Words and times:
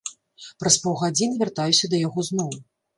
Праз 0.63 0.79
паўгадзіны 0.87 1.39
вяртаюся 1.45 1.85
да 1.95 2.05
яго 2.07 2.29
зноў. 2.35 2.51